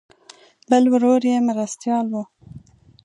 [0.69, 2.15] بل ورور یې مرستیال و.